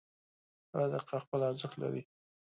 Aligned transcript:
•هره 0.71 0.87
دقیقه 0.93 1.17
خپل 1.23 1.39
ارزښت 1.49 1.75
لري. 1.83 2.03